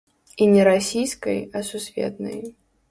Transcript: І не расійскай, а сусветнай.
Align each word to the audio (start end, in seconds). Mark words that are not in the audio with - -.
І 0.45 0.47
не 0.53 0.63
расійскай, 0.69 1.39
а 1.55 1.65
сусветнай. 1.71 2.39